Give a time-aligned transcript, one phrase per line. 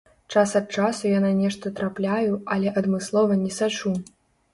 [0.35, 3.93] Час ад часу я на нешта трапляю, але адмыслова не сачу!